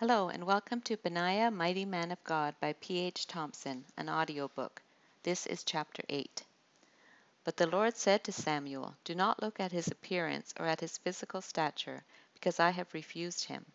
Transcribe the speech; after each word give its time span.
Hello, 0.00 0.28
and 0.28 0.46
welcome 0.46 0.80
to 0.82 0.96
Benaiah, 0.96 1.50
Mighty 1.50 1.84
Man 1.84 2.12
of 2.12 2.22
God 2.22 2.54
by 2.60 2.72
P.H. 2.74 3.26
Thompson, 3.26 3.84
an 3.96 4.08
audiobook. 4.08 4.80
This 5.24 5.44
is 5.44 5.64
chapter 5.64 6.04
8. 6.08 6.44
But 7.42 7.56
the 7.56 7.66
Lord 7.66 7.96
said 7.96 8.22
to 8.22 8.30
Samuel, 8.30 8.94
Do 9.02 9.16
not 9.16 9.42
look 9.42 9.58
at 9.58 9.72
his 9.72 9.88
appearance 9.88 10.54
or 10.56 10.66
at 10.66 10.78
his 10.78 10.98
physical 10.98 11.42
stature, 11.42 12.04
because 12.32 12.60
I 12.60 12.70
have 12.70 12.94
refused 12.94 13.46
him. 13.46 13.66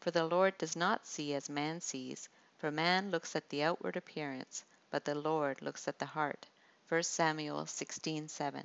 For 0.00 0.10
the 0.10 0.26
Lord 0.26 0.58
does 0.58 0.74
not 0.74 1.06
see 1.06 1.34
as 1.34 1.48
man 1.48 1.80
sees, 1.80 2.28
for 2.58 2.72
man 2.72 3.12
looks 3.12 3.36
at 3.36 3.48
the 3.48 3.62
outward 3.62 3.96
appearance, 3.96 4.64
but 4.90 5.04
the 5.04 5.14
Lord 5.14 5.62
looks 5.62 5.86
at 5.86 6.00
the 6.00 6.06
heart. 6.06 6.46
1 6.88 7.04
Samuel 7.04 7.64
16:7. 7.64 8.64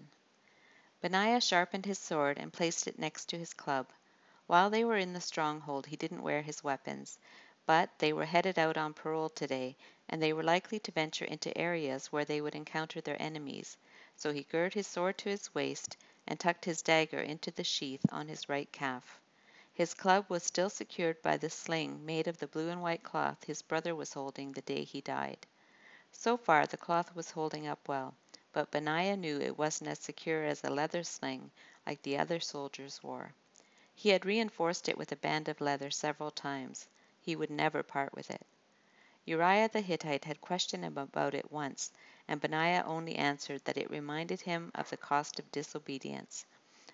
Benaiah 1.02 1.40
sharpened 1.40 1.86
his 1.86 2.00
sword 2.00 2.40
and 2.40 2.52
placed 2.52 2.88
it 2.88 2.98
next 2.98 3.26
to 3.26 3.38
his 3.38 3.54
club. 3.54 3.90
While 4.48 4.70
they 4.70 4.86
were 4.86 4.98
in 4.98 5.14
the 5.14 5.22
stronghold 5.22 5.88
he 5.88 5.96
didn't 5.96 6.22
wear 6.22 6.44
his 6.44 6.64
weapons, 6.64 7.18
but 7.66 7.90
they 7.98 8.14
were 8.14 8.26
headed 8.26 8.60
out 8.60 8.78
on 8.78 8.94
parole 8.94 9.30
today, 9.30 9.76
and 10.08 10.22
they 10.22 10.34
were 10.34 10.44
likely 10.44 10.78
to 10.82 10.92
venture 10.92 11.26
into 11.26 11.58
areas 11.58 12.12
where 12.12 12.26
they 12.26 12.42
would 12.42 12.54
encounter 12.54 13.02
their 13.02 13.20
enemies, 13.20 13.76
so 14.16 14.32
he 14.32 14.44
girt 14.44 14.76
his 14.76 14.86
sword 14.86 15.18
to 15.18 15.30
his 15.30 15.56
waist 15.56 15.98
and 16.28 16.40
tucked 16.40 16.64
his 16.66 16.84
dagger 16.84 17.22
into 17.22 17.50
the 17.50 17.64
sheath 17.64 18.06
on 18.12 18.28
his 18.28 18.48
right 18.48 18.72
calf. 18.72 19.20
His 19.74 19.96
club 19.96 20.26
was 20.30 20.44
still 20.44 20.70
secured 20.70 21.24
by 21.24 21.38
the 21.38 21.50
sling 21.50 22.06
made 22.06 22.28
of 22.28 22.38
the 22.38 22.48
blue 22.48 22.70
and 22.70 22.84
white 22.84 23.02
cloth 23.02 23.44
his 23.46 23.64
brother 23.64 23.96
was 23.96 24.14
holding 24.14 24.52
the 24.52 24.62
day 24.62 24.84
he 24.84 25.02
died. 25.02 25.48
So 26.12 26.38
far 26.38 26.68
the 26.68 26.78
cloth 26.78 27.16
was 27.16 27.32
holding 27.32 27.66
up 27.66 27.88
well, 27.88 28.14
but 28.54 28.70
Benaiah 28.70 29.18
knew 29.18 29.42
it 29.42 29.58
wasn't 29.58 29.90
as 29.90 29.98
secure 29.98 30.44
as 30.44 30.64
a 30.64 30.70
leather 30.70 31.04
sling 31.04 31.50
like 31.88 32.04
the 32.04 32.20
other 32.20 32.40
soldiers 32.40 33.02
wore. 33.02 33.34
He 33.96 34.10
had 34.10 34.26
reinforced 34.26 34.88
it 34.88 34.98
with 35.00 35.12
a 35.12 35.16
band 35.16 35.48
of 35.48 35.62
leather 35.62 35.90
several 35.90 36.30
times. 36.30 36.86
He 37.22 37.36
would 37.36 37.50
never 37.50 37.82
part 37.82 38.14
with 38.14 38.30
it. 38.30 38.46
Uriah 39.24 39.70
the 39.70 39.82
Hittite 39.82 40.26
had 40.26 40.42
questioned 40.42 40.84
him 40.84 40.98
about 40.98 41.34
it 41.34 41.52
once, 41.52 41.92
and 42.28 42.40
Benaiah 42.40 42.84
only 42.86 43.16
answered 43.16 43.64
that 43.66 43.78
it 43.78 43.90
reminded 43.90 44.42
him 44.42 44.70
of 44.76 44.90
the 44.90 44.98
cost 44.98 45.40
of 45.40 45.52
disobedience. 45.52 46.46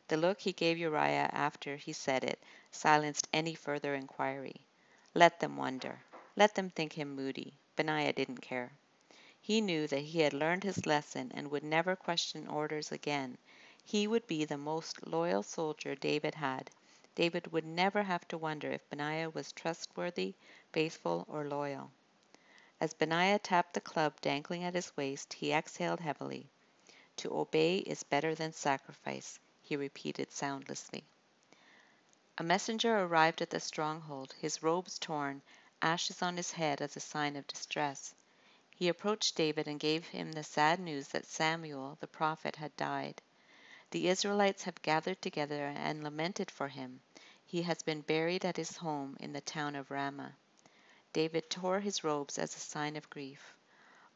The 0.08 0.16
look 0.16 0.40
he 0.40 0.54
gave 0.54 0.78
Uriah 0.78 1.30
after 1.34 1.76
he 1.76 1.92
said 1.92 2.24
it 2.24 2.42
silenced 2.72 3.28
any 3.34 3.56
further 3.56 3.94
inquiry. 3.96 4.62
Let 5.14 5.40
them 5.40 5.58
wonder. 5.58 6.00
Let 6.38 6.56
them 6.56 6.70
think 6.70 6.94
him 6.94 7.14
moody. 7.16 7.58
Benaiah 7.76 8.14
didn't 8.14 8.42
care. 8.42 8.72
He 9.42 9.60
knew 9.60 9.86
that 9.88 10.00
he 10.02 10.20
had 10.22 10.34
learned 10.34 10.64
his 10.64 10.86
lesson 10.86 11.32
and 11.34 11.52
would 11.52 11.64
never 11.64 11.96
question 11.96 12.48
orders 12.48 12.92
again. 12.92 13.38
He 13.84 14.08
would 14.08 14.28
be 14.28 14.46
the 14.46 14.58
most 14.58 15.06
loyal 15.08 15.44
soldier 15.44 15.96
David 15.96 16.36
had, 16.36 16.70
David 17.22 17.52
would 17.52 17.66
never 17.68 18.02
have 18.02 18.28
to 18.30 18.38
wonder 18.40 18.72
if 18.72 18.90
Benaiah 18.90 19.30
was 19.30 19.52
trustworthy, 19.52 20.34
faithful, 20.72 21.24
or 21.30 21.46
loyal. 21.46 21.92
As 22.80 22.96
Benaiah 22.96 23.38
tapped 23.38 23.76
the 23.76 23.80
club 23.80 24.20
dangling 24.22 24.64
at 24.64 24.74
his 24.74 24.98
waist, 24.98 25.34
he 25.34 25.54
exhaled 25.54 26.00
heavily. 26.00 26.50
To 27.18 27.38
obey 27.38 27.78
is 27.78 28.02
better 28.02 28.34
than 28.34 28.54
sacrifice, 28.54 29.38
he 29.62 29.76
repeated 29.76 30.32
soundlessly. 30.32 31.04
A 32.40 32.44
messenger 32.44 32.98
arrived 32.98 33.40
at 33.44 33.52
the 33.52 33.60
stronghold, 33.60 34.34
his 34.40 34.64
robes 34.64 34.98
torn, 34.98 35.44
ashes 35.80 36.24
on 36.24 36.38
his 36.38 36.52
head 36.52 36.82
as 36.82 36.96
a 36.98 37.00
sign 37.00 37.36
of 37.36 37.46
distress. 37.46 38.16
He 38.72 38.88
approached 38.88 39.36
David 39.36 39.68
and 39.68 39.80
gave 39.80 40.08
him 40.08 40.32
the 40.32 40.44
sad 40.44 40.80
news 40.80 41.10
that 41.10 41.28
Samuel, 41.28 42.00
the 42.00 42.08
prophet, 42.08 42.56
had 42.56 42.76
died. 42.78 43.22
The 43.92 44.08
Israelites 44.08 44.64
have 44.64 44.82
gathered 44.82 45.22
together 45.22 45.68
and 45.68 46.04
lamented 46.04 46.50
for 46.50 46.68
him. 46.70 47.02
He 47.52 47.64
has 47.64 47.84
been 47.84 48.00
buried 48.00 48.46
at 48.46 48.56
his 48.56 48.78
home 48.78 49.18
in 49.20 49.34
the 49.34 49.42
town 49.42 49.76
of 49.76 49.92
Ramah. 49.92 50.38
David 51.12 51.50
tore 51.50 51.82
his 51.82 52.02
robes 52.02 52.40
as 52.40 52.56
a 52.56 52.60
sign 52.60 52.96
of 52.96 53.10
grief. 53.10 53.54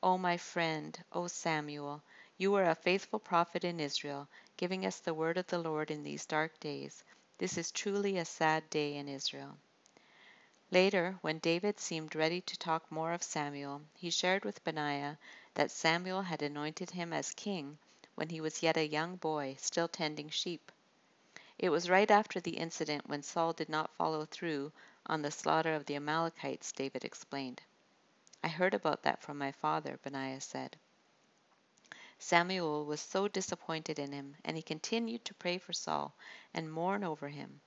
O 0.01 0.17
my 0.17 0.37
friend, 0.37 0.97
O 1.11 1.27
Samuel, 1.27 2.01
you 2.37 2.49
were 2.49 2.63
a 2.63 2.75
faithful 2.75 3.19
prophet 3.19 3.65
in 3.65 3.81
Israel, 3.81 4.29
giving 4.55 4.85
us 4.85 4.99
the 4.99 5.13
word 5.13 5.37
of 5.37 5.47
the 5.47 5.59
Lord 5.59 5.91
in 5.91 6.01
these 6.01 6.25
dark 6.25 6.57
days. 6.61 7.03
This 7.37 7.57
is 7.57 7.73
truly 7.73 8.17
a 8.17 8.23
sad 8.23 8.69
day 8.69 8.95
in 8.95 9.09
Israel. 9.09 9.57
Later, 10.71 11.17
when 11.19 11.39
David 11.39 11.77
seemed 11.77 12.15
ready 12.15 12.39
to 12.39 12.57
talk 12.57 12.89
more 12.89 13.11
of 13.11 13.21
Samuel, 13.21 13.81
he 13.95 14.11
shared 14.11 14.45
with 14.45 14.63
Benaiah 14.63 15.17
that 15.55 15.71
Samuel 15.71 16.21
had 16.21 16.41
anointed 16.41 16.91
him 16.91 17.11
as 17.11 17.33
king 17.33 17.79
when 18.15 18.29
he 18.29 18.39
was 18.39 18.63
yet 18.63 18.77
a 18.77 18.87
young 18.87 19.17
boy, 19.17 19.57
still 19.59 19.89
tending 19.89 20.29
sheep. 20.29 20.71
It 21.57 21.69
was 21.69 21.89
right 21.89 22.11
after 22.11 22.39
the 22.39 22.57
incident 22.57 23.07
when 23.07 23.23
Saul 23.23 23.53
did 23.53 23.69
not 23.69 23.95
follow 23.95 24.25
through 24.25 24.71
on 25.05 25.21
the 25.21 25.31
slaughter 25.31 25.73
of 25.73 25.85
the 25.85 25.95
Amalekites, 25.95 26.71
David 26.71 27.05
explained. 27.05 27.61
I 28.43 28.47
heard 28.47 28.73
about 28.73 29.03
that 29.03 29.21
from 29.21 29.37
my 29.37 29.51
father, 29.51 29.97
Benaiah 30.03 30.41
said. 30.41 30.77
Samuel 32.19 32.85
was 32.85 33.01
so 33.01 33.27
disappointed 33.27 33.99
in 33.99 34.11
him, 34.11 34.35
and 34.43 34.57
he 34.57 34.63
continued 34.63 35.23
to 35.25 35.33
pray 35.33 35.57
for 35.57 35.73
Saul 35.73 36.13
and 36.53 36.71
mourn 36.71 37.03
over 37.03 37.29
him. 37.29 37.61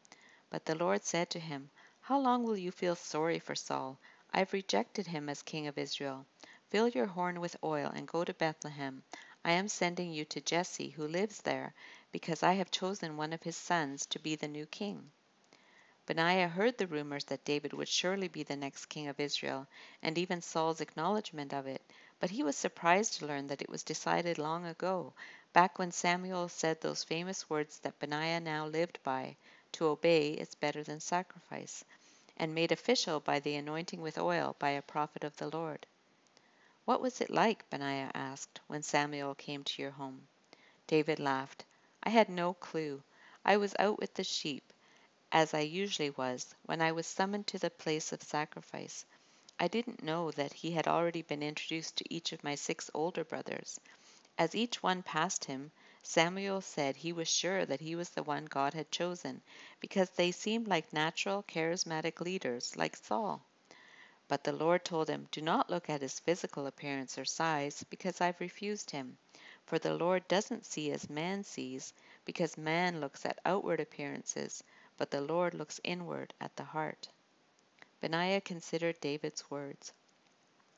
But 0.51 0.65
the 0.65 0.75
Lord 0.75 1.05
said 1.05 1.31
to 1.31 1.41
him, 1.41 1.71
How 2.01 2.19
long 2.19 2.45
will 2.45 2.57
you 2.57 2.71
feel 2.71 2.95
sorry 2.95 3.39
for 3.39 3.55
Saul? 3.55 3.99
I've 4.33 4.53
rejected 4.53 5.07
him 5.07 5.29
as 5.29 5.43
king 5.43 5.67
of 5.67 5.79
Israel. 5.79 6.27
Fill 6.69 6.89
your 6.89 7.07
horn 7.07 7.41
with 7.41 7.57
oil 7.65 7.91
and 7.95 8.07
go 8.07 8.25
to 8.25 8.35
Bethlehem. 8.35 9.03
I 9.45 9.53
am 9.53 9.69
sending 9.69 10.13
you 10.13 10.25
to 10.27 10.41
Jesse, 10.41 10.91
who 10.91 11.07
lives 11.09 11.41
there, 11.43 11.75
because 12.11 12.43
I 12.43 12.55
have 12.55 12.71
chosen 12.71 13.17
one 13.17 13.33
of 13.33 13.43
his 13.43 13.57
sons 13.57 14.07
to 14.07 14.19
be 14.19 14.35
the 14.35 14.49
new 14.49 14.67
king. 14.67 15.11
Benaiah 16.07 16.49
heard 16.49 16.79
the 16.79 16.87
rumors 16.87 17.25
that 17.27 17.45
David 17.45 17.75
would 17.75 17.87
surely 17.87 18.29
be 18.29 18.43
the 18.43 18.57
next 18.57 18.87
king 18.87 19.09
of 19.09 19.21
Israel, 19.21 19.67
and 20.03 20.17
even 20.17 20.41
Saul's 20.41 20.81
acknowledgment 20.81 21.53
of 21.53 21.67
it, 21.67 21.83
but 22.19 22.31
he 22.31 22.43
was 22.43 22.57
surprised 22.57 23.15
to 23.15 23.27
learn 23.27 23.47
that 23.49 23.61
it 23.61 23.69
was 23.69 23.83
decided 23.83 24.39
long 24.39 24.65
ago, 24.65 25.13
back 25.53 25.79
when 25.79 25.93
Samuel 25.93 26.49
said 26.49 26.81
those 26.81 27.05
famous 27.05 27.51
words 27.51 27.79
that 27.81 27.99
Benaiah 27.99 28.41
now 28.41 28.67
lived 28.67 28.99
by 29.03 29.37
to 29.73 29.89
obey 29.89 30.31
is 30.33 30.55
better 30.55 30.83
than 30.83 31.01
sacrifice, 31.01 31.85
and 32.39 32.55
made 32.55 32.73
official 32.73 33.21
by 33.21 33.39
the 33.41 33.57
anointing 33.57 34.01
with 34.01 34.17
oil 34.17 34.57
by 34.59 34.71
a 34.71 34.81
prophet 34.81 35.25
of 35.25 35.37
the 35.37 35.51
Lord. 35.51 35.87
What 36.87 37.03
was 37.03 37.21
it 37.21 37.29
like, 37.29 37.69
Benaiah 37.69 38.13
asked, 38.15 38.61
when 38.67 38.83
Samuel 38.83 39.35
came 39.35 39.63
to 39.63 39.83
your 39.83 39.91
home? 39.91 40.27
David 40.87 41.21
laughed. 41.21 41.67
I 42.09 42.11
had 42.11 42.31
no 42.31 42.55
clue. 42.55 43.03
I 43.45 43.59
was 43.59 43.77
out 43.79 43.99
with 43.99 44.15
the 44.15 44.25
sheep, 44.25 44.73
as 45.31 45.53
I 45.53 45.61
usually 45.61 46.09
was, 46.09 46.55
when 46.65 46.81
I 46.81 46.91
was 46.93 47.07
summoned 47.07 47.47
to 47.49 47.59
the 47.59 47.69
place 47.69 48.15
of 48.15 48.23
sacrifice. 48.23 49.05
I 49.61 49.69
didn't 49.69 50.03
know 50.03 50.31
that 50.31 50.55
he 50.55 50.71
had 50.71 50.89
already 50.89 51.21
been 51.21 51.43
introduced 51.43 51.97
to 51.97 52.15
each 52.15 52.33
of 52.33 52.43
my 52.43 52.55
six 52.55 52.91
older 52.95 53.25
brothers. 53.25 53.79
As 54.39 54.55
each 54.55 54.83
one 54.83 55.03
passed 55.03 55.45
him, 55.45 55.71
Samuel 56.03 56.63
said 56.63 56.97
he 56.97 57.13
was 57.13 57.29
sure 57.29 57.67
that 57.67 57.83
he 57.83 57.95
was 57.95 58.09
the 58.09 58.23
one 58.23 58.47
God 58.47 58.73
had 58.73 58.91
chosen, 58.91 59.43
because 59.79 60.09
they 60.09 60.33
seemed 60.33 60.67
like 60.67 60.91
natural, 60.95 61.43
charismatic 61.43 62.23
leaders, 62.23 62.75
like 62.75 62.97
Saul. 62.97 63.43
But 64.29 64.45
the 64.45 64.53
Lord 64.53 64.83
told 64.83 65.11
him, 65.11 65.29
Do 65.31 65.43
not 65.43 65.69
look 65.69 65.91
at 65.91 66.01
his 66.01 66.21
physical 66.21 66.67
appearance 66.67 67.19
or 67.19 67.27
size, 67.27 67.85
because 67.91 68.23
I've 68.23 68.41
refused 68.41 68.93
him. 68.93 69.19
For 69.69 69.79
the 69.79 69.93
Lord 69.93 70.27
doesn't 70.29 70.65
see 70.65 70.91
as 70.93 71.11
man 71.11 71.45
sees, 71.45 71.93
because 72.25 72.57
man 72.57 73.03
looks 73.03 73.27
at 73.27 73.39
outward 73.45 73.81
appearances, 73.81 74.65
but 74.97 75.11
the 75.11 75.21
Lord 75.21 75.53
looks 75.53 75.79
inward 75.85 76.33
at 76.41 76.57
the 76.57 76.65
heart. 76.65 77.07
Benaiah 78.01 78.41
considered 78.41 78.99
David's 78.99 79.51
words. 79.51 79.93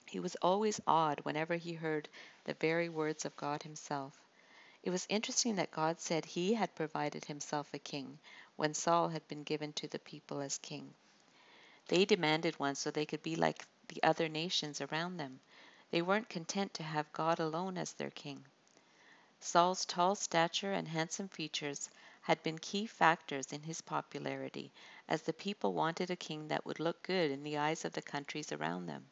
He 0.07 0.19
was 0.19 0.35
always 0.43 0.81
awed 0.89 1.25
whenever 1.25 1.55
he 1.55 1.73
heard 1.73 2.09
the 2.43 2.55
very 2.55 2.89
words 2.89 3.25
of 3.25 3.37
God 3.37 3.63
Himself. 3.63 4.21
It 4.83 4.91
was 4.91 5.07
interesting 5.09 5.55
that 5.55 5.71
God 5.71 6.01
said 6.01 6.25
He 6.25 6.55
had 6.55 6.75
provided 6.75 7.25
Himself 7.27 7.73
a 7.73 7.79
king 7.79 8.19
when 8.57 8.75
Saul 8.75 9.11
had 9.11 9.29
been 9.29 9.45
given 9.45 9.73
to 9.75 9.87
the 9.87 10.01
people 10.01 10.41
as 10.41 10.59
king. 10.59 10.93
They 11.87 12.05
demanded 12.05 12.59
one 12.59 12.75
so 12.75 12.91
they 12.91 13.07
could 13.07 13.23
be 13.23 13.37
like 13.37 13.65
the 13.87 14.03
other 14.03 14.29
nations 14.29 14.81
around 14.81 15.17
them. 15.17 15.39
They 15.93 16.03
weren't 16.03 16.29
content 16.29 16.75
to 16.75 16.83
have 16.83 17.13
God 17.13 17.39
alone 17.39 17.79
as 17.79 17.93
their 17.93 18.11
king. 18.11 18.45
Saul's 19.43 19.87
tall 19.87 20.15
stature 20.15 20.73
and 20.73 20.87
handsome 20.87 21.29
features 21.29 21.89
had 22.21 22.43
been 22.43 22.59
key 22.59 22.87
factors 22.87 23.53
in 23.53 23.63
his 23.63 23.81
popularity, 23.81 24.71
as 25.09 25.23
the 25.23 25.33
people 25.33 25.73
wanted 25.73 26.11
a 26.11 26.17
king 26.17 26.49
that 26.49 26.67
would 26.67 26.79
look 26.79 27.03
good 27.03 27.31
in 27.31 27.43
the 27.43 27.57
eyes 27.57 27.85
of 27.85 27.93
the 27.95 28.03
countries 28.03 28.53
around 28.53 28.85
them. 28.87 29.07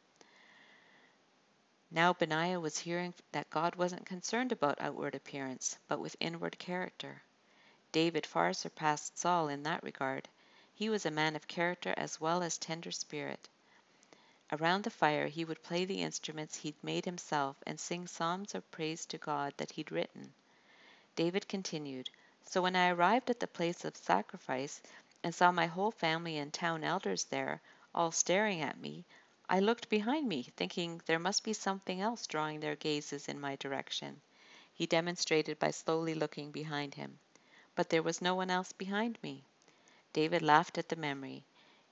Now 1.89 2.13
Benaiah 2.13 2.59
was 2.59 2.77
hearing 2.77 3.15
that 3.31 3.49
God 3.49 3.75
wasn't 3.75 4.05
concerned 4.05 4.51
about 4.51 4.79
outward 4.79 5.15
appearance, 5.15 5.77
but 5.87 5.99
with 5.99 6.15
inward 6.19 6.59
character. 6.59 7.23
David 7.91 8.27
far 8.27 8.53
surpassed 8.53 9.17
Saul 9.17 9.47
in 9.47 9.63
that 9.63 9.81
regard. 9.81 10.29
He 10.75 10.89
was 10.89 11.07
a 11.07 11.11
man 11.11 11.35
of 11.35 11.47
character 11.47 11.95
as 11.97 12.21
well 12.21 12.43
as 12.43 12.59
tender 12.59 12.91
spirit. 12.91 13.49
Around 14.51 14.83
the 14.83 14.89
fire 14.89 15.27
he 15.27 15.45
would 15.45 15.61
play 15.61 15.85
the 15.85 16.01
instruments 16.01 16.55
he'd 16.55 16.83
made 16.83 17.05
himself 17.05 17.55
and 17.67 17.79
sing 17.79 18.07
psalms 18.07 18.55
of 18.55 18.71
praise 18.71 19.05
to 19.05 19.19
God 19.19 19.53
that 19.57 19.73
he'd 19.73 19.91
written. 19.91 20.33
David 21.15 21.47
continued, 21.47 22.09
So 22.43 22.63
when 22.63 22.75
I 22.75 22.89
arrived 22.89 23.29
at 23.29 23.39
the 23.39 23.47
place 23.47 23.85
of 23.85 23.95
sacrifice 23.95 24.81
and 25.23 25.35
saw 25.35 25.51
my 25.51 25.67
whole 25.67 25.91
family 25.91 26.39
and 26.39 26.51
town 26.51 26.83
elders 26.83 27.25
there, 27.25 27.61
all 27.93 28.11
staring 28.11 28.61
at 28.61 28.79
me, 28.79 29.05
I 29.47 29.59
looked 29.59 29.87
behind 29.87 30.27
me, 30.27 30.43
thinking 30.57 30.99
there 31.05 31.19
must 31.19 31.43
be 31.43 31.53
something 31.53 32.01
else 32.01 32.25
drawing 32.25 32.59
their 32.59 32.75
gazes 32.75 33.27
in 33.27 33.39
my 33.39 33.55
direction. 33.55 34.19
He 34.73 34.87
demonstrated 34.87 35.59
by 35.59 35.69
slowly 35.69 36.15
looking 36.15 36.51
behind 36.51 36.95
him. 36.95 37.19
But 37.75 37.89
there 37.89 38.01
was 38.01 38.19
no 38.19 38.33
one 38.33 38.49
else 38.49 38.71
behind 38.71 39.19
me. 39.21 39.43
David 40.11 40.41
laughed 40.41 40.79
at 40.79 40.89
the 40.89 40.95
memory. 40.95 41.43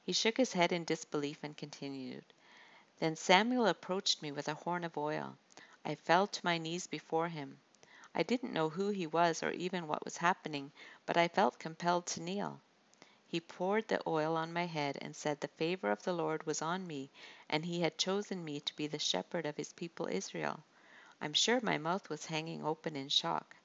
He 0.04 0.12
shook 0.12 0.38
his 0.38 0.54
head 0.54 0.72
in 0.72 0.86
disbelief 0.86 1.44
and 1.44 1.56
continued. 1.56 2.24
Then 3.00 3.16
Samuel 3.16 3.68
approached 3.68 4.24
me 4.24 4.32
with 4.32 4.48
a 4.48 4.56
horn 4.56 4.84
of 4.84 4.98
oil. 4.98 5.38
I 5.86 5.94
fell 5.94 6.26
to 6.26 6.44
my 6.44 6.58
knees 6.58 6.88
before 6.88 7.30
him. 7.30 7.60
I 8.16 8.24
didn't 8.24 8.54
know 8.54 8.70
who 8.70 8.90
he 8.90 9.06
was 9.06 9.44
or 9.44 9.52
even 9.52 9.88
what 9.88 10.04
was 10.04 10.18
happening, 10.18 10.72
but 11.06 11.16
I 11.16 11.28
felt 11.28 11.60
compelled 11.60 12.08
to 12.08 12.22
kneel. 12.24 12.60
He 13.28 13.40
poured 13.40 13.88
the 13.88 14.02
oil 14.08 14.36
on 14.36 14.52
my 14.52 14.66
head 14.66 14.98
and 15.00 15.16
said 15.16 15.40
the 15.40 15.48
favor 15.48 15.92
of 15.92 16.02
the 16.02 16.12
Lord 16.14 16.44
was 16.48 16.60
on 16.64 16.88
me, 16.88 17.12
and 17.48 17.64
he 17.64 17.82
had 17.82 18.00
chosen 18.00 18.44
me 18.44 18.60
to 18.62 18.76
be 18.76 18.88
the 18.88 18.98
shepherd 18.98 19.46
of 19.46 19.58
his 19.58 19.74
people 19.74 20.08
Israel. 20.08 20.64
I'm 21.22 21.34
sure 21.34 21.62
my 21.62 21.78
mouth 21.78 22.10
was 22.10 22.26
hanging 22.26 22.66
open 22.66 22.96
in 22.96 23.10
shock. 23.10 23.56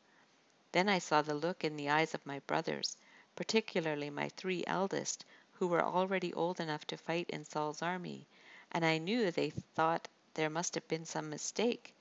Then 0.73 0.91
I 0.91 0.99
saw 0.99 1.23
the 1.23 1.33
look 1.33 1.65
in 1.65 1.77
the 1.77 1.89
eyes 1.89 2.13
of 2.13 2.27
my 2.27 2.41
brothers, 2.41 2.99
particularly 3.35 4.11
my 4.11 4.29
three 4.29 4.63
eldest, 4.67 5.25
who 5.53 5.69
were 5.69 5.83
already 5.83 6.35
old 6.35 6.61
enough 6.61 6.87
to 6.89 6.99
fight 6.99 7.31
in 7.31 7.47
Saul's 7.47 7.81
army, 7.81 8.27
and 8.73 8.85
I 8.85 8.99
knew 8.99 9.31
they 9.31 9.51
thought 9.51 10.09
there 10.35 10.49
must 10.51 10.75
have 10.75 10.89
been 10.89 11.05
some 11.05 11.29
mistake. 11.29 11.95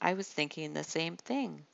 I 0.00 0.14
was 0.14 0.28
thinking 0.28 0.72
the 0.72 0.84
same 0.84 1.16
thing. 1.16 1.66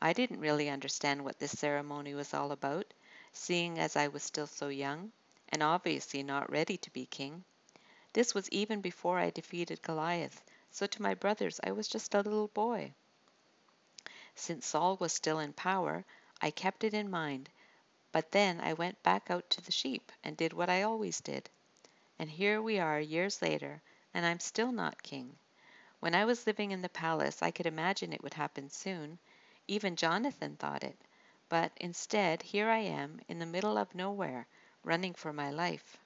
I 0.00 0.12
didn't 0.12 0.40
really 0.40 0.68
understand 0.68 1.24
what 1.24 1.38
this 1.38 1.58
ceremony 1.58 2.14
was 2.14 2.34
all 2.34 2.52
about, 2.52 2.92
seeing 3.32 3.78
as 3.78 3.96
I 3.96 4.08
was 4.08 4.22
still 4.22 4.46
so 4.46 4.68
young, 4.68 5.10
and 5.48 5.62
obviously 5.62 6.22
not 6.22 6.50
ready 6.50 6.76
to 6.76 6.90
be 6.90 7.06
king. 7.06 7.44
This 8.12 8.34
was 8.34 8.50
even 8.50 8.80
before 8.80 9.18
I 9.18 9.30
defeated 9.30 9.80
Goliath, 9.82 10.42
so 10.70 10.86
to 10.86 11.02
my 11.02 11.14
brothers 11.14 11.58
I 11.64 11.72
was 11.72 11.88
just 11.88 12.14
a 12.14 12.20
little 12.20 12.48
boy. 12.48 12.92
Since 14.34 14.66
Saul 14.66 14.96
was 14.98 15.12
still 15.12 15.38
in 15.38 15.52
power, 15.52 16.04
I 16.40 16.50
kept 16.50 16.84
it 16.84 16.94
in 16.94 17.10
mind, 17.10 17.48
but 18.12 18.32
then 18.32 18.60
I 18.60 18.74
went 18.74 19.02
back 19.02 19.30
out 19.30 19.48
to 19.50 19.60
the 19.60 19.72
sheep 19.72 20.12
and 20.22 20.36
did 20.36 20.52
what 20.52 20.68
I 20.68 20.82
always 20.82 21.20
did. 21.20 21.48
And 22.18 22.30
here 22.30 22.60
we 22.60 22.78
are 22.78 23.00
years 23.00 23.40
later, 23.40 23.80
and 24.12 24.26
I'm 24.26 24.40
still 24.40 24.72
not 24.72 25.02
king. 25.02 25.36
When 26.00 26.14
I 26.14 26.24
was 26.24 26.46
living 26.46 26.70
in 26.72 26.82
the 26.82 26.88
palace, 26.88 27.42
I 27.42 27.50
could 27.50 27.66
imagine 27.66 28.12
it 28.12 28.22
would 28.22 28.34
happen 28.34 28.70
soon. 28.70 29.18
Even 29.66 29.96
Jonathan 29.96 30.56
thought 30.56 30.84
it. 30.84 30.98
But 31.48 31.72
instead, 31.76 32.42
here 32.42 32.68
I 32.68 32.78
am, 32.78 33.20
in 33.28 33.38
the 33.38 33.46
middle 33.46 33.78
of 33.78 33.94
nowhere, 33.94 34.46
running 34.84 35.14
for 35.14 35.32
my 35.32 35.50
life. 35.50 35.96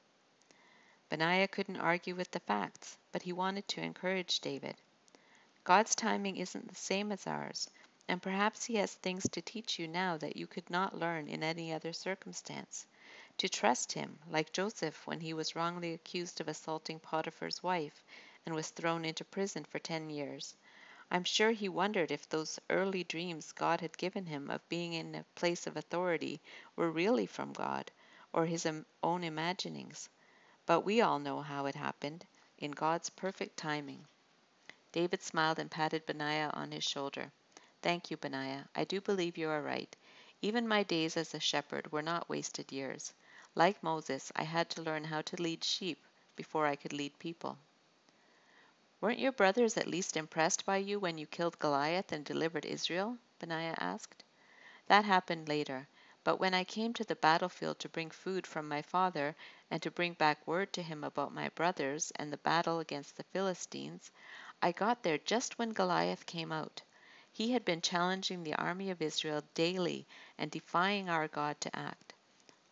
Benaiah 1.09 1.49
couldn't 1.49 1.77
argue 1.77 2.15
with 2.15 2.31
the 2.31 2.41
facts, 2.41 2.97
but 3.11 3.23
he 3.23 3.33
wanted 3.33 3.69
to 3.69 3.83
encourage 3.83 4.41
David. 4.41 4.77
God's 5.65 5.95
timing 5.95 6.39
isn't 6.39 6.69
the 6.69 6.75
same 6.75 7.13
as 7.13 7.27
ours, 7.27 7.71
and 8.09 8.21
perhaps 8.21 8.65
He 8.65 8.75
has 8.77 8.95
things 8.95 9.29
to 9.29 9.41
teach 9.41 9.79
you 9.79 9.87
now 9.87 10.17
that 10.17 10.37
you 10.37 10.47
could 10.47 10.69
not 10.69 10.99
learn 10.99 11.29
in 11.29 11.43
any 11.43 11.73
other 11.73 11.93
circumstance. 11.93 12.87
To 13.43 13.49
trust 13.49 13.91
Him, 13.91 14.21
like 14.31 14.53
Joseph 14.53 15.05
when 15.05 15.19
he 15.19 15.35
was 15.35 15.57
wrongly 15.57 15.95
accused 15.95 16.41
of 16.41 16.47
assaulting 16.47 17.01
Potiphar's 17.01 17.61
wife 17.61 18.05
and 18.47 18.55
was 18.55 18.71
thrown 18.71 19.05
into 19.05 19.25
prison 19.25 19.65
for 19.65 19.81
ten 19.81 20.11
years. 20.11 20.55
I'm 21.11 21.25
sure 21.25 21.51
he 21.51 21.69
wondered 21.69 22.13
if 22.13 22.29
those 22.29 22.61
early 22.71 23.03
dreams 23.03 23.51
God 23.51 23.81
had 23.81 23.99
given 23.99 24.27
him 24.27 24.49
of 24.49 24.69
being 24.69 24.93
in 24.93 25.17
a 25.17 25.25
place 25.35 25.67
of 25.67 25.77
authority 25.77 26.41
were 26.77 26.93
really 26.93 27.27
from 27.27 27.53
God, 27.53 27.91
or 28.33 28.47
his 28.47 28.65
own 29.03 29.25
imaginings. 29.25 30.09
But 30.65 30.83
we 30.83 31.01
all 31.01 31.19
know 31.19 31.41
how 31.43 31.67
it 31.67 31.75
happened, 31.75 32.25
in 32.59 32.71
God's 32.71 33.11
perfect 33.11 33.57
timing. 33.57 34.07
David 34.93 35.21
smiled 35.21 35.59
and 35.59 35.69
patted 35.69 36.07
Benaiah 36.07 36.53
on 36.55 36.71
his 36.71 36.85
shoulder. 36.85 37.33
Thank 37.83 38.09
you, 38.09 38.17
Benaiah. 38.17 38.69
I 38.77 38.85
do 38.85 39.01
believe 39.01 39.37
you 39.37 39.49
are 39.49 39.63
right. 39.63 39.97
Even 40.43 40.69
my 40.69 40.85
days 40.85 41.17
as 41.17 41.35
a 41.35 41.41
shepherd 41.41 41.91
were 41.91 42.03
not 42.03 42.29
wasted 42.29 42.71
years. 42.71 43.13
Like 43.55 43.83
Moses, 43.83 44.33
I 44.35 44.45
had 44.45 44.71
to 44.71 44.83
learn 44.83 45.05
how 45.05 45.23
to 45.23 45.43
lead 45.43 45.63
sheep 45.63 46.05
before 46.37 46.67
I 46.67 46.77
could 46.77 46.93
lead 46.93 47.19
people. 47.19 47.59
Weren't 49.01 49.19
your 49.19 49.33
brothers 49.33 49.77
at 49.77 49.87
least 49.87 50.17
impressed 50.17 50.65
by 50.65 50.77
you 50.77 50.99
when 50.99 51.19
you 51.19 51.27
killed 51.27 51.59
Goliath 51.59 52.13
and 52.13 52.25
delivered 52.25 52.65
Israel? 52.65 53.19
Benaiah 53.39 53.77
asked. 53.79 54.25
That 54.87 55.05
happened 55.05 55.49
later. 55.49 55.89
But 56.25 56.39
when 56.39 56.55
I 56.55 56.63
came 56.63 56.95
to 56.95 57.05
the 57.05 57.17
battlefield 57.17 57.81
to 57.81 57.89
bring 57.89 58.11
food 58.11 58.47
from 58.47 58.69
my 58.69 58.81
father, 58.81 59.35
and 59.71 59.83
to 59.83 59.91
bring 59.91 60.15
back 60.15 60.47
word 60.47 60.73
to 60.75 60.83
him 60.83 61.03
about 61.03 61.35
my 61.35 61.49
brothers 61.49 62.13
and 62.17 62.33
the 62.33 62.37
battle 62.37 62.79
against 62.79 63.17
the 63.17 63.25
Philistines, 63.25 64.13
I 64.63 64.71
got 64.71 65.03
there 65.03 65.19
just 65.19 65.59
when 65.59 65.71
Goliath 65.71 66.25
came 66.27 66.53
out. 66.53 66.81
He 67.33 67.51
had 67.51 67.65
been 67.65 67.83
challenging 67.83 68.45
the 68.45 68.55
army 68.55 68.91
of 68.91 69.03
Israel 69.03 69.43
daily 69.55 70.07
and 70.39 70.51
defying 70.51 71.11
our 71.11 71.27
God 71.27 71.61
to 71.63 71.77
act. 71.77 72.12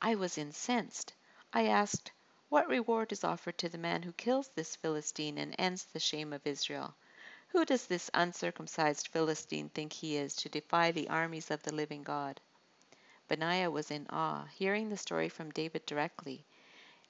I 0.02 0.14
was 0.14 0.38
incensed. 0.38 1.12
I 1.52 1.66
asked, 1.66 2.10
What 2.48 2.68
reward 2.68 3.12
is 3.12 3.22
offered 3.22 3.58
to 3.58 3.68
the 3.68 3.76
man 3.76 4.02
who 4.02 4.12
kills 4.12 4.48
this 4.48 4.74
Philistine 4.74 5.36
and 5.36 5.54
ends 5.58 5.84
the 5.84 6.00
shame 6.00 6.32
of 6.32 6.46
Israel? 6.46 6.94
Who 7.48 7.66
does 7.66 7.86
this 7.86 8.10
uncircumcised 8.14 9.08
Philistine 9.08 9.68
think 9.68 9.92
he 9.92 10.16
is 10.16 10.34
to 10.36 10.48
defy 10.48 10.90
the 10.90 11.10
armies 11.10 11.50
of 11.50 11.62
the 11.62 11.74
living 11.74 12.02
God? 12.02 12.40
Benaiah 13.28 13.70
was 13.70 13.90
in 13.90 14.06
awe, 14.08 14.46
hearing 14.46 14.88
the 14.88 14.96
story 14.96 15.28
from 15.28 15.50
David 15.50 15.84
directly. 15.84 16.46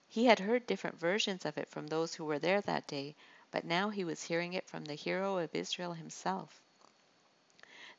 He 0.09 0.25
had 0.25 0.41
heard 0.41 0.67
different 0.67 0.99
versions 0.99 1.45
of 1.45 1.57
it 1.59 1.69
from 1.69 1.87
those 1.87 2.15
who 2.15 2.25
were 2.25 2.41
there 2.41 2.61
that 2.63 2.89
day, 2.89 3.15
but 3.53 3.65
now 3.65 3.91
he 3.91 4.03
was 4.03 4.25
hearing 4.25 4.55
it 4.55 4.67
from 4.67 4.85
the 4.85 4.95
hero 4.95 5.39
of 5.39 5.55
Israel 5.55 5.93
himself. 5.93 6.61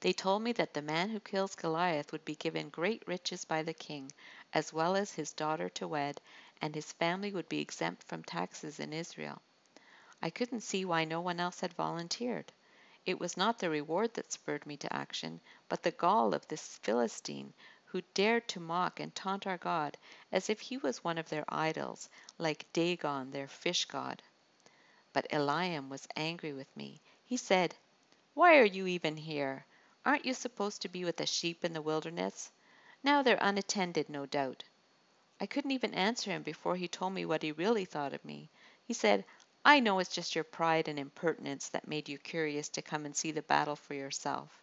They 0.01 0.13
told 0.13 0.41
me 0.41 0.51
that 0.53 0.73
the 0.73 0.81
man 0.81 1.11
who 1.11 1.19
kills 1.19 1.55
Goliath 1.55 2.11
would 2.11 2.25
be 2.25 2.35
given 2.35 2.69
great 2.69 3.07
riches 3.07 3.45
by 3.45 3.61
the 3.61 3.73
king, 3.73 4.11
as 4.53 4.73
well 4.73 4.95
as 4.95 5.13
his 5.13 5.31
daughter 5.33 5.69
to 5.69 5.87
wed, 5.87 6.19
and 6.61 6.75
his 6.75 6.91
family 6.93 7.31
would 7.31 7.47
be 7.47 7.61
exempt 7.61 8.03
from 8.03 8.23
taxes 8.23 8.79
in 8.79 8.91
Israel. 8.91 9.41
I 10.21 10.29
couldn't 10.29 10.61
see 10.61 10.85
why 10.85 11.05
no 11.05 11.21
one 11.21 11.39
else 11.39 11.61
had 11.61 11.73
volunteered. 11.73 12.51
It 13.05 13.19
was 13.19 13.35
not 13.35 13.57
the 13.57 13.69
reward 13.69 14.13
that 14.13 14.31
spurred 14.31 14.65
me 14.65 14.77
to 14.77 14.93
action, 14.93 15.41
but 15.69 15.81
the 15.81 15.91
gall 15.91 16.33
of 16.33 16.47
this 16.47 16.77
Philistine, 16.83 17.53
who 17.85 18.01
dared 18.13 18.47
to 18.49 18.59
mock 18.59 18.99
and 18.99 19.15
taunt 19.15 19.47
our 19.47 19.57
God 19.57 19.97
as 20.31 20.49
if 20.49 20.59
he 20.59 20.77
was 20.77 21.03
one 21.03 21.17
of 21.17 21.27
their 21.29 21.45
idols, 21.49 22.09
like 22.37 22.71
Dagon, 22.73 23.31
their 23.31 23.47
fish 23.47 23.85
god. 23.85 24.21
But 25.13 25.27
Eliab 25.33 25.89
was 25.89 26.07
angry 26.15 26.53
with 26.53 26.75
me. 26.77 27.01
He 27.25 27.37
said, 27.37 27.75
Why 28.33 28.57
are 28.59 28.65
you 28.65 28.85
even 28.87 29.17
here? 29.17 29.65
Aren't 30.05 30.25
you 30.25 30.33
supposed 30.33 30.81
to 30.83 30.89
be 30.89 31.03
with 31.03 31.17
the 31.17 31.25
sheep 31.25 31.65
in 31.65 31.73
the 31.73 31.81
wilderness? 31.81 32.51
Now 33.03 33.23
they're 33.23 33.39
unattended, 33.41 34.09
no 34.09 34.25
doubt. 34.25 34.63
I 35.39 35.47
couldn't 35.47 35.71
even 35.71 35.95
answer 35.95 36.29
him 36.29 36.43
before 36.43 36.75
he 36.75 36.87
told 36.87 37.13
me 37.13 37.25
what 37.25 37.41
he 37.41 37.51
really 37.51 37.85
thought 37.85 38.13
of 38.13 38.23
me. 38.23 38.49
He 38.85 38.93
said, 38.93 39.25
I 39.65 39.79
know 39.79 39.99
it's 39.99 40.13
just 40.13 40.35
your 40.35 40.43
pride 40.43 40.87
and 40.87 40.99
impertinence 40.99 41.69
that 41.69 41.87
made 41.87 42.09
you 42.09 42.17
curious 42.17 42.69
to 42.69 42.81
come 42.81 43.05
and 43.05 43.15
see 43.15 43.31
the 43.31 43.41
battle 43.41 43.75
for 43.75 43.95
yourself. 43.95 44.61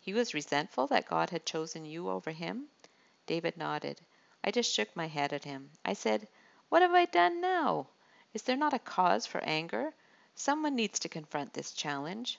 He 0.00 0.12
was 0.12 0.34
resentful 0.34 0.86
that 0.88 1.08
God 1.08 1.30
had 1.30 1.46
chosen 1.46 1.84
you 1.84 2.10
over 2.10 2.30
him? 2.30 2.68
David 3.26 3.56
nodded. 3.56 4.00
I 4.44 4.50
just 4.50 4.72
shook 4.72 4.94
my 4.94 5.08
head 5.08 5.32
at 5.32 5.44
him. 5.44 5.70
I 5.84 5.94
said, 5.94 6.28
What 6.68 6.82
have 6.82 6.92
I 6.92 7.06
done 7.06 7.40
now? 7.40 7.88
Is 8.34 8.42
there 8.42 8.56
not 8.56 8.74
a 8.74 8.78
cause 8.78 9.26
for 9.26 9.40
anger? 9.44 9.94
Someone 10.34 10.76
needs 10.76 10.98
to 10.98 11.08
confront 11.08 11.54
this 11.54 11.72
challenge. 11.72 12.38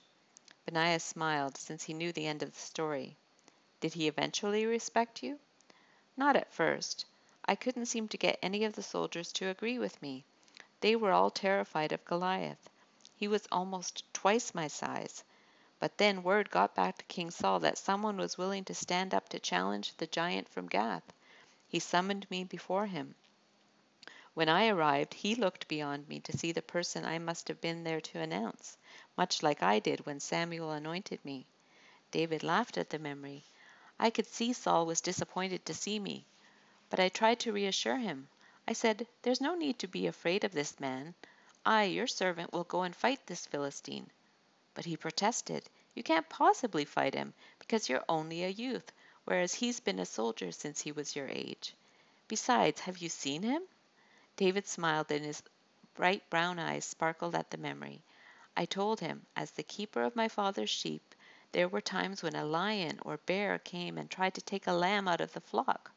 Benaiah 0.65 0.99
smiled, 0.99 1.57
since 1.57 1.83
he 1.83 1.93
knew 1.93 2.11
the 2.11 2.27
end 2.27 2.43
of 2.43 2.53
the 2.53 2.59
story. 2.59 3.17
Did 3.79 3.93
he 3.93 4.07
eventually 4.07 4.65
respect 4.65 5.21
you? 5.21 5.39
Not 6.15 6.35
at 6.35 6.51
first. 6.51 7.05
I 7.45 7.53
couldn't 7.55 7.85
seem 7.85 8.07
to 8.07 8.17
get 8.17 8.39
any 8.41 8.63
of 8.63 8.73
the 8.73 8.81
soldiers 8.81 9.31
to 9.33 9.49
agree 9.49 9.77
with 9.77 10.01
me. 10.01 10.25
They 10.81 10.95
were 10.95 11.11
all 11.11 11.29
terrified 11.29 11.91
of 11.91 12.03
Goliath. 12.03 12.69
He 13.15 13.27
was 13.27 13.47
almost 13.51 14.11
twice 14.13 14.55
my 14.55 14.67
size. 14.67 15.23
But 15.79 15.99
then 15.99 16.23
word 16.23 16.49
got 16.49 16.73
back 16.73 16.97
to 16.97 17.05
King 17.05 17.29
Saul 17.29 17.59
that 17.59 17.77
someone 17.77 18.17
was 18.17 18.37
willing 18.37 18.65
to 18.65 18.73
stand 18.73 19.13
up 19.13 19.29
to 19.29 19.39
challenge 19.39 19.95
the 19.97 20.07
giant 20.07 20.49
from 20.49 20.67
Gath. 20.67 21.13
He 21.67 21.77
summoned 21.77 22.29
me 22.31 22.43
before 22.43 22.87
him. 22.87 23.13
When 24.33 24.49
I 24.49 24.69
arrived, 24.69 25.13
he 25.13 25.35
looked 25.35 25.67
beyond 25.67 26.07
me 26.07 26.19
to 26.21 26.35
see 26.35 26.51
the 26.51 26.63
person 26.63 27.05
I 27.05 27.19
must 27.19 27.47
have 27.47 27.61
been 27.61 27.83
there 27.83 28.01
to 28.01 28.19
announce, 28.19 28.77
much 29.15 29.43
like 29.43 29.61
I 29.61 29.77
did 29.77 30.05
when 30.05 30.19
Samuel 30.19 30.71
anointed 30.71 31.23
me. 31.23 31.45
David 32.09 32.41
laughed 32.41 32.77
at 32.77 32.89
the 32.89 32.97
memory. 32.97 33.43
I 33.99 34.11
could 34.11 34.27
see 34.27 34.53
Saul 34.53 34.85
was 34.85 35.01
disappointed 35.01 35.65
to 35.65 35.73
see 35.73 35.97
me, 35.97 36.25
but 36.89 36.99
I 36.99 37.09
tried 37.09 37.39
to 37.39 37.51
reassure 37.51 37.97
him. 37.97 38.27
I 38.67 38.73
said, 38.73 39.07
There's 39.23 39.41
no 39.41 39.55
need 39.55 39.79
to 39.79 39.87
be 39.87 40.05
afraid 40.05 40.43
of 40.43 40.51
this 40.51 40.79
man. 40.79 41.15
I, 41.65 41.85
your 41.85 42.05
servant, 42.05 42.53
will 42.53 42.63
go 42.63 42.83
and 42.83 42.95
fight 42.95 43.25
this 43.25 43.47
Philistine. 43.47 44.11
But 44.75 44.85
he 44.85 44.97
protested. 44.97 45.67
You 45.95 46.03
can't 46.03 46.29
possibly 46.29 46.85
fight 46.85 47.15
him, 47.15 47.33
because 47.57 47.89
you're 47.89 48.05
only 48.07 48.43
a 48.43 48.49
youth, 48.49 48.91
whereas 49.25 49.55
he's 49.55 49.79
been 49.79 49.97
a 49.97 50.05
soldier 50.05 50.51
since 50.51 50.79
he 50.79 50.91
was 50.91 51.15
your 51.15 51.27
age. 51.27 51.73
Besides, 52.27 52.81
have 52.81 52.99
you 52.99 53.09
seen 53.09 53.41
him? 53.41 53.63
David 54.35 54.67
smiled 54.67 55.11
and 55.11 55.25
his 55.25 55.41
bright 55.95 56.29
brown 56.29 56.59
eyes 56.59 56.85
sparkled 56.85 57.33
at 57.33 57.49
the 57.49 57.57
memory. 57.57 58.03
I 58.55 58.65
told 58.65 58.99
him, 58.99 59.25
as 59.35 59.49
the 59.49 59.63
keeper 59.63 60.03
of 60.03 60.15
my 60.15 60.27
father's 60.27 60.69
sheep, 60.69 61.15
there 61.51 61.67
were 61.67 61.81
times 61.81 62.21
when 62.21 62.35
a 62.35 62.45
lion 62.45 62.99
or 63.03 63.17
bear 63.17 63.57
came 63.59 63.97
and 63.97 64.09
tried 64.09 64.33
to 64.33 64.41
take 64.41 64.67
a 64.67 64.73
lamb 64.73 65.07
out 65.07 65.21
of 65.21 65.33
the 65.33 65.41
flock. 65.41 65.91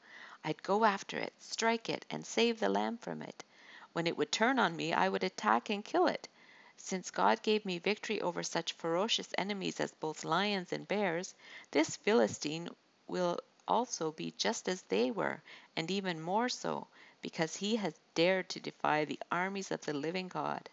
I'd 0.44 0.62
go 0.62 0.84
after 0.84 1.18
it, 1.18 1.32
strike 1.38 1.88
it, 1.88 2.06
and 2.08 2.24
save 2.24 2.60
the 2.60 2.68
lamb 2.68 2.98
from 2.98 3.20
it. 3.20 3.44
When 3.92 4.06
it 4.06 4.16
would 4.16 4.30
turn 4.32 4.58
on 4.58 4.76
me, 4.76 4.92
I 4.92 5.08
would 5.08 5.24
attack 5.24 5.68
and 5.68 5.84
kill 5.84 6.06
it. 6.06 6.28
Since 6.76 7.10
God 7.10 7.42
gave 7.42 7.66
me 7.66 7.78
victory 7.78 8.20
over 8.20 8.42
such 8.42 8.72
ferocious 8.72 9.28
enemies 9.36 9.80
as 9.80 9.92
both 9.92 10.24
lions 10.24 10.72
and 10.72 10.88
bears, 10.88 11.34
this 11.72 11.96
Philistine 11.96 12.70
will 13.06 13.38
also 13.68 14.12
be 14.12 14.32
just 14.38 14.68
as 14.68 14.82
they 14.82 15.10
were, 15.10 15.42
and 15.76 15.90
even 15.90 16.20
more 16.20 16.48
so, 16.48 16.86
because 17.20 17.56
he 17.56 17.76
has 17.76 18.00
dared 18.14 18.48
to 18.48 18.60
defy 18.60 19.04
the 19.04 19.20
armies 19.30 19.70
of 19.70 19.80
the 19.82 19.92
living 19.92 20.28
God. 20.28 20.70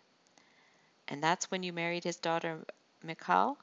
And 1.07 1.21
that's 1.21 1.51
when 1.51 1.63
you 1.63 1.73
married 1.73 2.03
his 2.03 2.17
daughter 2.17 2.63
Michal? 3.03 3.57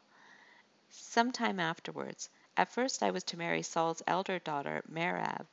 Some 0.97 1.33
time 1.33 1.59
afterwards. 1.59 2.31
At 2.57 2.69
first 2.69 3.03
I 3.03 3.11
was 3.11 3.25
to 3.25 3.37
marry 3.37 3.63
Saul's 3.63 4.01
elder 4.07 4.39
daughter, 4.39 4.85
Merab, 4.89 5.49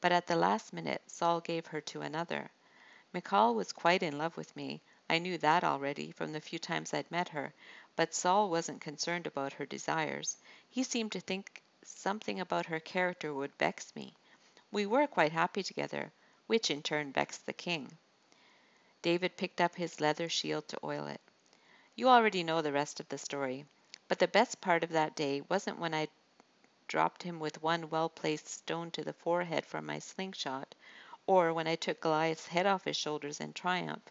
but 0.00 0.12
at 0.12 0.28
the 0.28 0.36
last 0.36 0.72
minute 0.72 1.02
Saul 1.08 1.40
gave 1.40 1.66
her 1.66 1.80
to 1.80 2.02
another. 2.02 2.48
Michal 3.12 3.56
was 3.56 3.72
quite 3.72 4.04
in 4.04 4.18
love 4.18 4.36
with 4.36 4.54
me. 4.54 4.80
I 5.10 5.18
knew 5.18 5.36
that 5.38 5.64
already 5.64 6.12
from 6.12 6.30
the 6.32 6.40
few 6.40 6.60
times 6.60 6.94
I'd 6.94 7.10
met 7.10 7.30
her, 7.30 7.52
but 7.96 8.14
Saul 8.14 8.48
wasn't 8.48 8.80
concerned 8.80 9.26
about 9.26 9.54
her 9.54 9.66
desires. 9.66 10.36
He 10.70 10.84
seemed 10.84 11.10
to 11.10 11.20
think 11.20 11.60
something 11.82 12.38
about 12.38 12.66
her 12.66 12.78
character 12.78 13.34
would 13.34 13.54
vex 13.56 13.96
me. 13.96 14.14
We 14.70 14.86
were 14.86 15.08
quite 15.08 15.32
happy 15.32 15.64
together, 15.64 16.12
which 16.46 16.70
in 16.70 16.84
turn 16.84 17.12
vexed 17.12 17.46
the 17.46 17.52
king. 17.52 17.98
David 19.02 19.36
picked 19.36 19.60
up 19.60 19.74
his 19.74 20.00
leather 20.00 20.28
shield 20.28 20.68
to 20.68 20.78
oil 20.84 21.08
it. 21.08 21.20
You 21.96 22.08
already 22.08 22.44
know 22.44 22.62
the 22.62 22.72
rest 22.72 23.00
of 23.00 23.08
the 23.08 23.18
story, 23.18 23.66
but 24.08 24.18
the 24.18 24.28
best 24.28 24.60
part 24.60 24.84
of 24.84 24.90
that 24.90 25.14
day 25.16 25.40
wasn't 25.48 25.78
when 25.78 25.94
I 25.94 26.08
dropped 26.88 27.22
him 27.22 27.40
with 27.40 27.62
one 27.62 27.88
well 27.88 28.08
placed 28.08 28.46
stone 28.48 28.90
to 28.90 29.02
the 29.02 29.12
forehead 29.14 29.64
from 29.64 29.86
my 29.86 29.98
slingshot, 29.98 30.74
or 31.26 31.52
when 31.54 31.66
I 31.66 31.76
took 31.76 32.00
Goliath's 32.00 32.46
head 32.46 32.66
off 32.66 32.84
his 32.84 32.96
shoulders 32.96 33.40
in 33.40 33.52
triumph. 33.54 34.02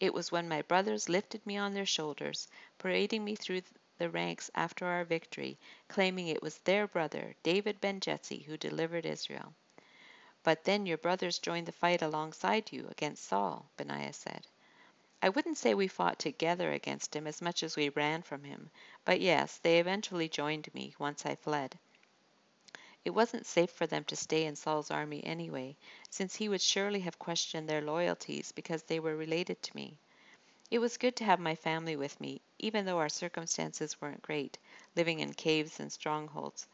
It 0.00 0.12
was 0.12 0.32
when 0.32 0.48
my 0.48 0.62
brothers 0.62 1.08
lifted 1.08 1.46
me 1.46 1.56
on 1.56 1.72
their 1.74 1.86
shoulders, 1.86 2.48
parading 2.78 3.24
me 3.24 3.36
through 3.36 3.62
the 3.98 4.10
ranks 4.10 4.50
after 4.54 4.86
our 4.86 5.04
victory, 5.04 5.58
claiming 5.88 6.26
it 6.28 6.42
was 6.42 6.58
their 6.58 6.86
brother, 6.86 7.34
David 7.42 7.80
ben 7.80 8.00
Jesse, 8.00 8.40
who 8.40 8.56
delivered 8.56 9.06
Israel. 9.06 9.54
But 10.42 10.64
then 10.64 10.86
your 10.86 10.98
brothers 10.98 11.38
joined 11.38 11.66
the 11.66 11.72
fight 11.72 12.02
alongside 12.02 12.72
you 12.72 12.88
against 12.90 13.24
Saul, 13.24 13.70
Benaiah 13.76 14.12
said. 14.12 14.46
I 15.20 15.28
wouldn't 15.30 15.58
say 15.58 15.74
we 15.74 15.88
fought 15.88 16.18
together 16.18 16.72
against 16.72 17.16
him 17.16 17.26
as 17.26 17.42
much 17.42 17.62
as 17.62 17.76
we 17.76 17.88
ran 17.88 18.22
from 18.22 18.44
him, 18.44 18.70
but 19.04 19.20
yes, 19.20 19.58
they 19.58 19.80
eventually 19.80 20.28
joined 20.28 20.72
me 20.74 20.94
once 20.98 21.26
I 21.26 21.34
fled. 21.34 21.78
It 23.04 23.10
wasn't 23.10 23.46
safe 23.46 23.70
for 23.70 23.86
them 23.86 24.04
to 24.04 24.16
stay 24.16 24.44
in 24.44 24.54
Saul's 24.54 24.90
army 24.90 25.24
anyway, 25.24 25.76
since 26.10 26.36
he 26.36 26.48
would 26.48 26.60
surely 26.60 27.00
have 27.00 27.18
questioned 27.18 27.68
their 27.68 27.80
loyalties 27.80 28.52
because 28.52 28.82
they 28.82 29.00
were 29.00 29.16
related 29.16 29.62
to 29.62 29.74
me. 29.74 29.98
It 30.70 30.78
was 30.78 30.98
good 30.98 31.16
to 31.16 31.24
have 31.24 31.40
my 31.40 31.54
family 31.54 31.96
with 31.96 32.20
me, 32.20 32.42
even 32.58 32.84
though 32.84 32.98
our 32.98 33.08
circumstances 33.08 34.00
weren't 34.00 34.20
great, 34.22 34.58
living 34.94 35.20
in 35.20 35.32
caves 35.32 35.80
and 35.80 35.90
strongholds. 35.90 36.68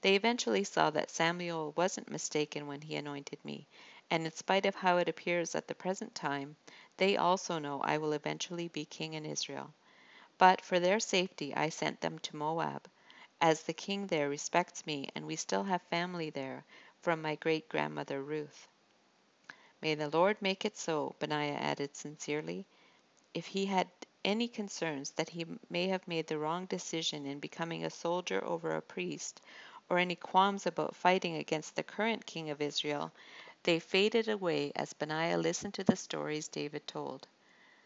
They 0.00 0.16
eventually 0.16 0.64
saw 0.64 0.90
that 0.90 1.10
Samuel 1.10 1.72
wasn't 1.76 2.10
mistaken 2.10 2.66
when 2.66 2.80
he 2.80 2.96
anointed 2.96 3.44
me, 3.44 3.66
and 4.10 4.24
in 4.24 4.32
spite 4.32 4.64
of 4.66 4.74
how 4.74 4.96
it 4.96 5.08
appears 5.08 5.54
at 5.54 5.68
the 5.68 5.74
present 5.74 6.14
time, 6.14 6.56
they 6.96 7.16
also 7.16 7.58
know 7.58 7.80
I 7.80 7.98
will 7.98 8.12
eventually 8.12 8.68
be 8.68 8.84
king 8.84 9.14
in 9.14 9.26
Israel. 9.26 9.72
But 10.38 10.60
for 10.60 10.80
their 10.80 11.00
safety 11.00 11.54
I 11.54 11.68
sent 11.68 12.00
them 12.00 12.18
to 12.20 12.36
Moab, 12.36 12.88
as 13.40 13.62
the 13.62 13.72
king 13.72 14.06
there 14.06 14.28
respects 14.28 14.86
me 14.86 15.08
and 15.14 15.26
we 15.26 15.36
still 15.36 15.64
have 15.64 15.82
family 15.82 16.30
there 16.30 16.64
from 17.02 17.20
my 17.20 17.34
great 17.34 17.68
grandmother 17.68 18.22
Ruth. 18.22 18.68
May 19.82 19.94
the 19.94 20.08
Lord 20.08 20.40
make 20.40 20.64
it 20.64 20.76
so, 20.76 21.14
Benaiah 21.18 21.56
added 21.56 21.94
sincerely. 21.94 22.64
If 23.34 23.46
he 23.46 23.66
had 23.66 23.88
any 24.24 24.48
concerns 24.48 25.10
that 25.10 25.28
he 25.28 25.44
may 25.68 25.88
have 25.88 26.08
made 26.08 26.26
the 26.26 26.38
wrong 26.38 26.64
decision 26.64 27.26
in 27.26 27.38
becoming 27.40 27.84
a 27.84 27.90
soldier 27.90 28.42
over 28.44 28.70
a 28.70 28.80
priest, 28.80 29.42
or 29.90 29.98
any 29.98 30.16
qualms 30.16 30.66
about 30.66 30.96
fighting 30.96 31.36
against 31.36 31.76
the 31.76 31.82
current 31.82 32.24
king 32.24 32.48
of 32.48 32.62
Israel, 32.62 33.12
they 33.64 33.80
faded 33.80 34.28
away 34.28 34.70
as 34.76 34.92
Benaiah 34.92 35.38
listened 35.38 35.72
to 35.74 35.84
the 35.84 35.96
stories 35.96 36.48
David 36.48 36.86
told. 36.86 37.26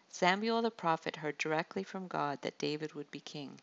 Samuel 0.08 0.60
the 0.60 0.72
prophet 0.72 1.14
heard 1.14 1.38
directly 1.38 1.84
from 1.84 2.08
God 2.08 2.42
that 2.42 2.58
David 2.58 2.94
would 2.94 3.10
be 3.12 3.20
king. 3.20 3.60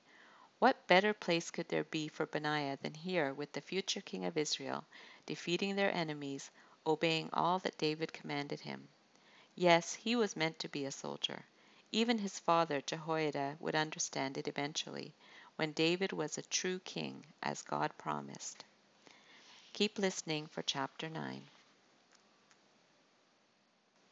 What 0.60 0.88
better 0.88 1.14
place 1.14 1.52
could 1.52 1.68
there 1.68 1.84
be 1.84 2.08
for 2.08 2.26
Benaiah 2.26 2.78
than 2.82 2.94
here 2.94 3.34
with 3.34 3.52
the 3.52 3.60
future 3.60 4.00
king 4.00 4.24
of 4.24 4.38
Israel, 4.38 4.86
defeating 5.26 5.76
their 5.76 5.94
enemies, 5.94 6.50
obeying 6.88 7.30
all 7.34 7.60
that 7.60 7.78
David 7.78 8.14
commanded 8.14 8.62
him? 8.62 8.88
Yes, 9.54 9.94
he 9.94 10.16
was 10.16 10.38
meant 10.38 10.58
to 10.60 10.70
be 10.70 10.86
a 10.86 10.92
soldier. 10.92 11.44
Even 11.92 12.18
his 12.18 12.40
father 12.40 12.80
Jehoiada 12.80 13.58
would 13.60 13.76
understand 13.76 14.38
it 14.38 14.48
eventually, 14.48 15.14
when 15.58 15.74
David 15.74 16.14
was 16.14 16.38
a 16.38 16.44
true 16.44 16.80
king, 16.80 17.26
as 17.44 17.62
God 17.62 17.92
promised. 17.98 18.64
Keep 19.74 20.00
listening 20.00 20.48
for 20.48 20.62
chapter 20.62 21.10
9. 21.10 21.44